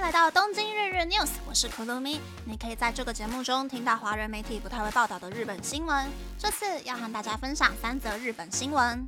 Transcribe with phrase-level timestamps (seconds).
[0.00, 2.18] 迎来到东京日日 news，我是 Kurumi。
[2.46, 6.08] 你可以在这个节目中听到华人媒体不太会报道的日本新闻。
[6.38, 9.06] 这次要和大家分享三则日本新闻。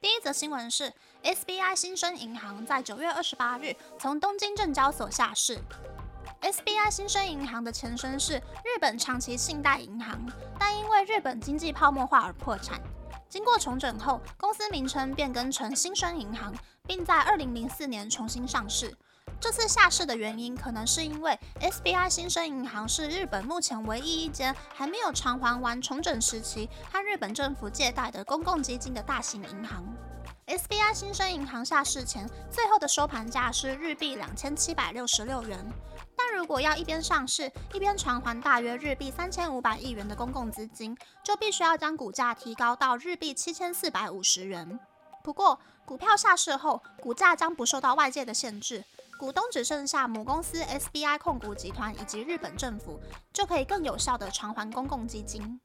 [0.00, 0.92] 第一则新闻是
[1.24, 5.58] SBI 新生银行在九月二十八日从东京证交所下市。
[6.42, 10.16] SBI 新生银行的前身是日本长期信贷银行，
[10.60, 12.80] 但因为日本经济泡沫化而破产。
[13.30, 16.52] 经过重整后，公司名称变更成新生银行，
[16.84, 18.92] 并在二零零四年重新上市。
[19.40, 29.84] 这次下市的原因，可能是因为 SBI 新生银行是日本目前唯一一间还没有偿还完重整时期和日本政府借贷的公共基金的大型银行。
[30.46, 35.64] SBI 新生银行下市前，最后的收盘价是日币两千七百六十六元。
[36.30, 44.78] 如果要一边上市一边偿还大约日币三千五百亿元的公共资金，就必须要将股价提高到日币七千四百五十元。
[45.22, 48.84] 不过，股票下市后，股价将不受到外界的限制，
[49.18, 52.98] 股东只剩下母公司 SBI 控股集团以及日本政府，
[53.32, 55.60] 就可以更有效地偿还公共基金。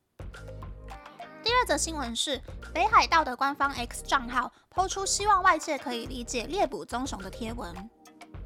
[1.44, 2.42] 第二则新闻是，
[2.73, 7.90] 北海道的官方 X 账号抛出希望外界可以理解猎捕棕熊的贴文。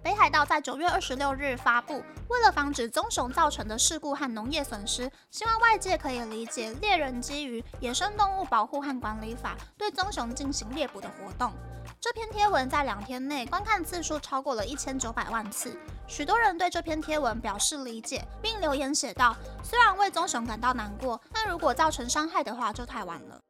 [0.01, 11.51] 北海道在九月二十六日发布，为了防止棕熊造成的事故和农业损失，希望外界可以理解猎人基于野生动物保护和管理法对棕熊进行猎捕的活动。
[11.99, 23.41] 这篇贴文在两天内观看次数超过了一千九百万次，许多人对这篇贴文表示理解，并留言写道：“虽然为棕熊感到难过，但如果造成伤害的话，就太晚了。”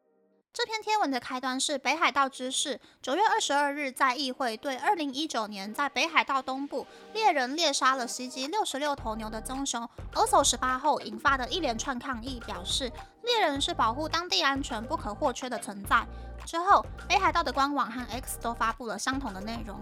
[0.51, 12.91] 这篇贴文的开端是北海道知事九月二十二日在议会对二零一九年在北海道东部猎人猎杀了袭击六十六头牛的棕熊 OSO 十八后引发的一连串抗议表示，
[13.23, 16.05] 猎人是保护当地安全不可或缺的存在。
[16.45, 19.79] 之后，北海道的官网和 X 都发布了相同的内容。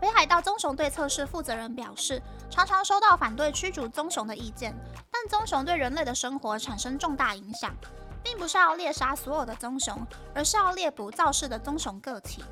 [0.00, 4.72] 北海道棕熊对策室负责人表示，常常收到反对驱逐棕熊的意见，
[5.10, 7.74] 但棕熊对人类的生活产生重大影响。
[8.22, 12.44] 并不是要猎杀所有的棕熊，而是要猎捕造势的棕熊个体。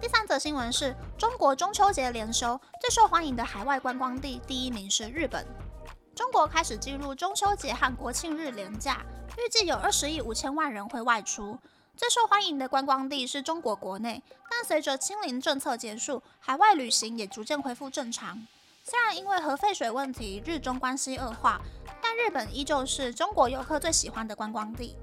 [0.00, 5.46] 第三则新闻是中国中秋节连休，最受欢迎的海外观光地第一名是日本。
[6.14, 9.04] 中国开始进入中秋节和国庆日连假，
[9.38, 11.58] 预计有二十亿五千万人会外出。
[11.96, 18.46] 最受欢迎的观光地是中国国内，但随着清零政策结束，海外旅行也逐渐恢复正常。
[18.84, 21.60] 虽然因为核废水问题，日中关系恶化。
[22.16, 24.96] 日本依旧是中国游客最喜欢的观光地。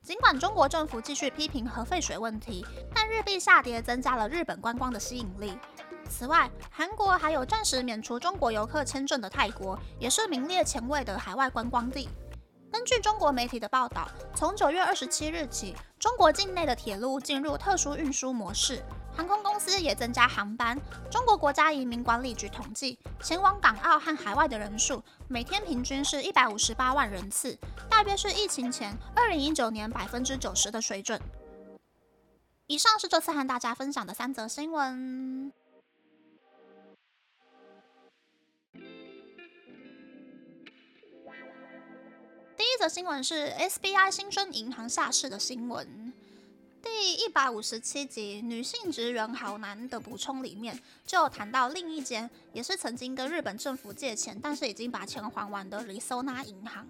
[0.00, 2.64] 尽管中国政府继续批评核废水问题，
[2.94, 5.58] 但日币下跌增加了日本观光的吸引力。
[6.08, 12.08] 此外，韩国还有暂时免除中国游客签证的泰国，也是名列前茅的海外观光地。
[12.70, 18.82] 根据中国媒体的报道，从九月二十七日起，中国境内的铁路进入特殊运输模式。
[19.14, 20.78] 航空公司也增加航班。
[21.10, 27.58] 中国国家移民管理局统计，前往港澳和海外的人数每天平均是一百五十八万人次，
[27.90, 31.20] 大约是疫情前二零一九年百分之九十的水准。
[32.66, 35.52] 以上是这次和大家分享的三则新闻。
[42.56, 46.01] 第一则新闻是 SBI 新生银行下市的新闻。
[47.04, 56.86] 第一百五十七集女性职员好难的补充里面，就谈到另一间也是曾经跟日本政府借钱，但是已经把钱还完的里索纳银行。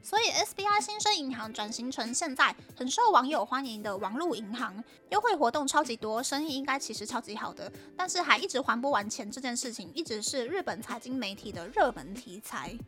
[0.00, 12.78] 所以 SBI 新生银行转型成现在很受网友欢迎的网络银行，优惠活动超级多，生意应该其实超级好的，但是还一直还不完钱这件事情，一直是日本财经媒体的热门题材。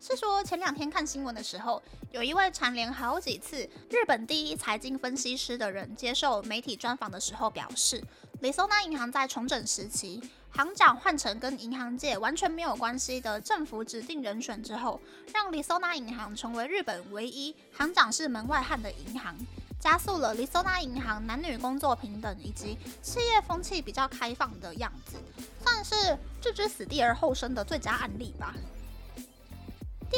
[0.00, 1.80] 是说前两天看新闻的时候，
[2.10, 8.02] 有一位蝉联好几次日本第一财经分析师的人接受媒体专访的时候表示，
[8.40, 10.22] 里松纳银行在重整时期，
[10.52, 14.98] 行长换成跟银行界完全没有关系的政府指定人选之后，
[15.34, 19.36] 让里松纳银行成为日本唯一行长是门外汉的银行，
[19.78, 25.18] 加速了里松纳银行男女工作平等以及企业风气比较开放的样子，
[25.62, 28.54] 算是置之死地而后生的最佳案例吧。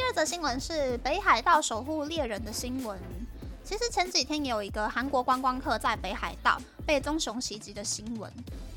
[0.02, 2.98] 第二则新闻是北海道守护猎人的新闻。
[3.62, 8.28] 其实前几天也有一个韩国观光客在北海道被棕熊袭击的新闻。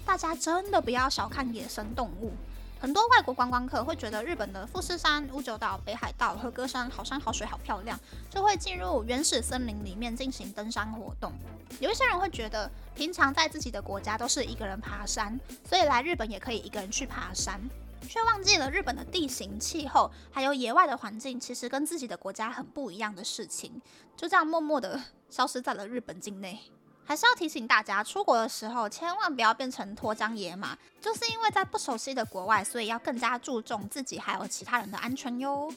[0.05, 2.31] 大家真的不要小看野生动物。
[2.79, 7.99] 很多外国观光客会觉得日本的富士山、五九岛、北海道和歌山好山好水好漂亮，
[8.29, 11.33] 就会进入原始森林里面进行登山活动。
[11.79, 17.59] 有一些人会觉得，平常在自己的国家都是一个人爬山，所以来日本也可以一个人去爬山。
[18.07, 23.81] 却忘记了日本的地形、气候，还有野外的环境，其实跟自己的国家很不一样的事情，
[24.15, 26.59] 就这样默默的消失在了日本境内。
[27.07, 35.71] 还是要提醒大家，出国的时候千万不要变成脱缰野马，就是因为在不熟悉的国外，所以要更加注重自己还有其他人的安全哟。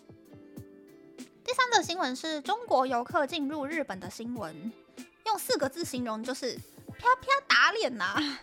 [1.44, 4.72] 第三则新闻是中国游客进入日本的新闻，
[5.26, 6.58] 用四个字形容就是
[6.98, 8.38] 啪啪打脸呐。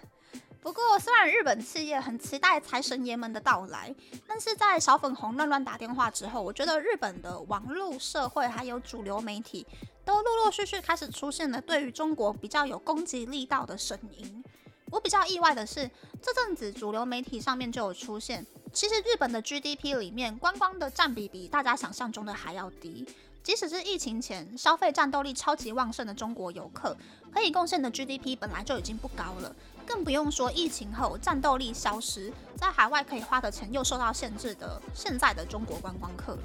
[0.65, 3.94] 不过，虽然日本企业很期待财神爷们的到来，
[4.25, 9.63] 但是在小粉红乱乱打电话之后，我觉得日本的网络社会还有主流媒体
[10.03, 14.44] 都陆陆续续开始出现了对于中国比较有攻击力道的声音。
[14.89, 15.88] 我比较意外的是，
[16.19, 23.06] 这阵子主流媒体上面就有出现，其实日本的 GDP 里面观光的占比比大家想象中的还要低。
[23.45, 26.97] 即使是疫情前消费战斗力超级旺盛的中国游客，
[27.31, 29.56] 可以贡献的 GDP 本来就已经不高了。
[29.86, 36.42] 更不用说疫情后战斗力消失，在海外可以花的钱又受到限制的现在的中国观光客了。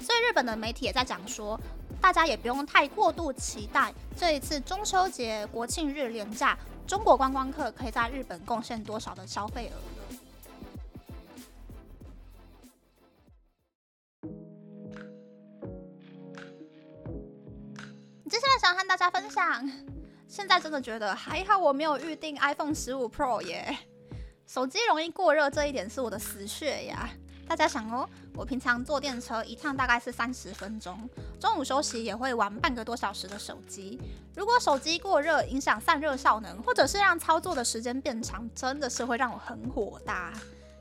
[0.00, 1.60] 所以日本的媒体也在讲说，
[2.00, 6.56] 大家也不用太过度期待这一次中秋节、国庆日连假，
[6.86, 9.76] 中国观光客可以在日本贡献多少的消费额
[18.28, 19.70] 接下来想和大家分享。
[20.26, 23.76] 现在真的觉得还好，我没有预定 iPhone 十五 Pro 耶。
[24.46, 27.08] 手机容易过热这一点是我的死穴呀。
[27.46, 31.08] 大家想哦，我平常坐电车一趟大概是三十分钟，
[31.40, 33.98] 中午休息也会玩半个多小时的手机。
[34.36, 40.34] 如果手机过热，影响散热效能，或者是让操作的时间变长，真的是会让我很火大。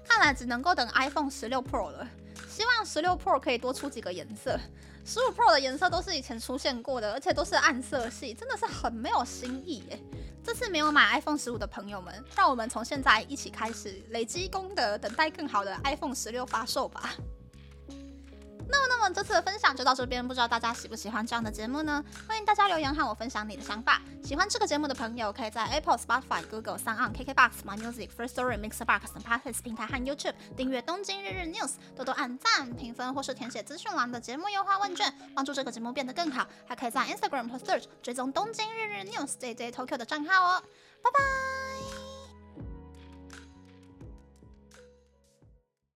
[0.07, 2.07] 看来只能够等 iPhone 十六 Pro 了。
[2.49, 4.59] 希望十六 Pro 可以多出几个颜色。
[5.05, 9.99] 十五 Pro 的颜色都是以前出现过的，而且都是暗色系，真的是很没有新意耶。
[10.43, 17.13] 这次没有买 iPhone 十五的朋友们，让我们从现在一起开始累积功德，等待更好的 iPhone 十六发售吧。
[19.13, 22.03] 这次的分享就到这边，不知道大家喜不喜欢这样的节目呢？
[22.27, 24.01] 欢迎大家留言和我分享你的想法。
[24.23, 36.45] 喜欢这个节目的朋友，可以在 Apple、Spotify、Google、s o n KKBox、My Music、First Story、Mixbox 等 Podcast 平台和 YouTube 订阅《东京日日 News》，多多按赞、评分或是填写资讯栏的节目优化问卷，帮助这个节目变得更好。
[36.67, 40.63] 还可以在 Instagram 和 Search 追踪《东京日日 News》JJ Tokyo 的账号哦。
[41.01, 41.66] 拜拜。